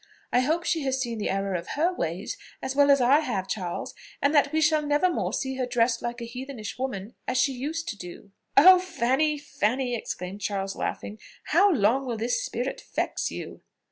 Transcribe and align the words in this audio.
I 0.33 0.39
hope 0.39 0.63
she 0.63 0.81
has 0.81 0.99
seen 0.99 1.19
the 1.19 1.29
error 1.29 1.53
of 1.53 1.67
her 1.77 1.93
ways, 1.93 2.35
as 2.59 2.75
well 2.75 2.89
as 2.89 3.01
I 3.01 3.19
have, 3.19 3.47
Charles; 3.47 3.93
and 4.19 4.33
that 4.33 4.51
we 4.51 4.59
shall 4.59 4.81
never 4.81 5.13
more 5.13 5.31
see 5.31 5.57
her 5.57 5.67
dressed 5.67 6.01
like 6.01 6.19
a 6.21 6.25
heathenish 6.25 6.79
woman, 6.79 7.13
as 7.27 7.37
she 7.37 7.51
used 7.53 7.87
to 7.89 7.97
do." 7.99 8.31
"Oh 8.57 8.79
Fanny! 8.79 9.37
Fanny!" 9.37 9.93
exclaimed 9.95 10.41
Charles, 10.41 10.75
laughing. 10.75 11.19
"How 11.43 11.69
long 11.71 12.07
will 12.07 12.17
this 12.17 12.41
spirit 12.43 12.81
vex 12.95 13.29
you." 13.29 13.61